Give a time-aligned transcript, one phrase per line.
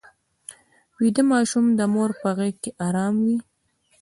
[0.99, 3.37] ویده ماشوم د مور په غېږ کې ارام وي